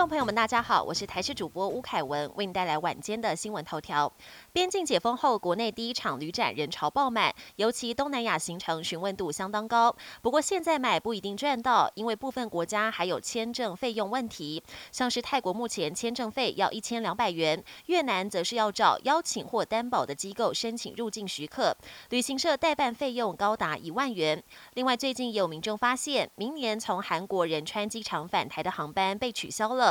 [0.00, 4.10] 众朋友们，大家好，我是台视主播吴凯文，为你带来晚间的新闻头条。
[4.50, 9.94] 边境解封后，国内第一场旅展人潮爆满，尤其东南亚行程询问度相当高。
[10.22, 21.76] 不过现在买不一定赚到，因为部分国家还有签证费用问题，像是泰国目前签证费要一千两百元，越南则是要找邀请或担保的机构申请入境许可，
[22.08, 24.42] 旅行社代办费用高达一万元。
[24.72, 29.81] 另外，最近也有民众发现，明年从韩国仁川机场返台的航班被取消了。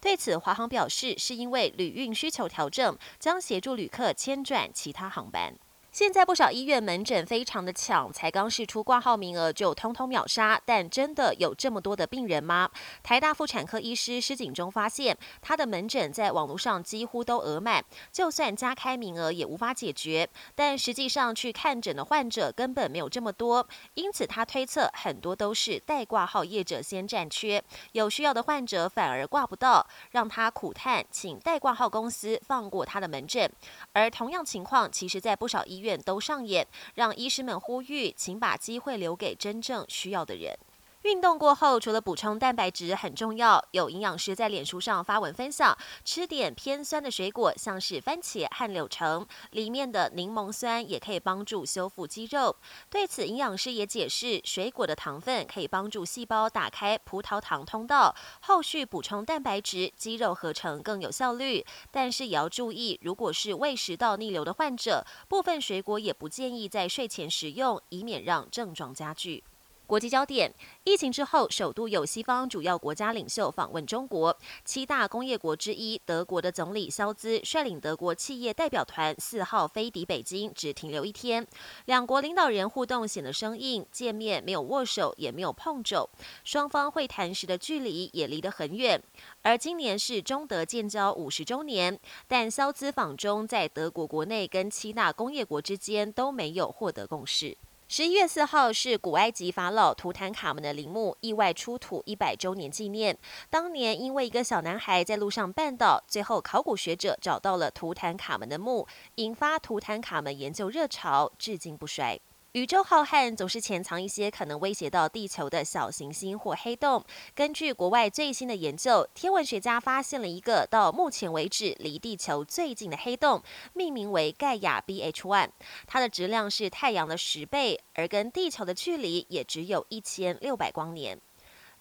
[0.00, 5.54] 对此，华航表示，是因为旅运需求调整，将协助旅客迁转其他航班。
[5.92, 10.60] 现在不少医院门诊非常的抢，才刚试出挂号名额就通通秒杀。
[10.64, 12.70] 但真的有这么多的病人吗？
[13.02, 20.28] 台大妇产科医师施景中发现，他的门诊在网络上几乎都额满，就算加开名额也无法解决。
[20.54, 27.60] 但实际上去看诊的患者根本没有这么多，因此他推测很多都是代挂号业者先占缺，
[27.92, 33.50] 有需要的患者反而挂不到，让他苦叹，请代挂号公司放过他的门诊。
[33.92, 40.56] 而同样情况，其实在不少医院都上演，让医师们呼吁，请把机会留给真正需要的人。
[41.02, 52.54] 运动过后，除了补充蛋白质很重要，有营养师在脸书上发文分享，吃点偏酸的水果，像是番茄和柳橙，里面的柠檬酸也可以帮助修复肌肉。
[52.90, 61.64] 对此，营养师也解释，水果的糖分可以帮助细胞打开葡萄糖通道，后续补充蛋白质，肌肉合成更有效率。
[61.90, 69.42] 但是也要注意，如果是胃食道逆流的患者，部分水果也不建议在睡前食用，以免让症状加剧。
[69.90, 70.54] 国际焦点：
[70.84, 74.38] 疫情之后，首度有西方主要国家领袖访问中国。
[74.64, 81.44] 七大工业国之一德国的总理肖兹率领德国企业代表团四号飞抵北京，只停留一天。
[81.86, 86.08] 两国领导人互动显得生硬，见面没有握手，也没有碰肘，
[86.44, 89.02] 双方会谈时的距离也离得很远。
[89.42, 91.98] 而今年是中德建交五十周年，
[92.28, 97.56] 但肖兹访中在德国国内跟七大工业国之间都没有获得共识。
[97.92, 103.18] 十一月四号是古埃及法老图坦卡门的陵墓意外出土一百周年纪念。
[103.50, 108.86] 当年因为一个小男孩在路上绊倒，最后考古学者找到了图坦卡门的墓，
[109.16, 112.20] 引发图坦卡门研究热潮，至今不衰。
[112.52, 117.04] 宇宙浩瀚，总是潜藏一些可能威胁到地球的小行星或黑洞。
[117.32, 123.40] 根据国外最新的研究，天文学家发现了一个到目前为止离地球最近的黑洞，
[123.72, 125.50] 命名为盖亚 B H One。
[125.86, 131.20] 它的质量是太阳的十倍，而跟地球的距离也只有一千六百光年。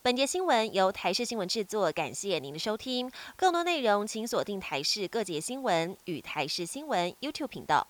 [0.03, 3.11] 本节新闻由台视新闻制作，感谢您的收听。
[3.35, 7.87] 更多内容请锁定台视各节新闻与台视新闻 YouTube 频道。